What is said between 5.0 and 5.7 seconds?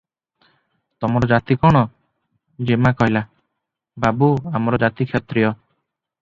କ୍ଷତ୍ରିୟ।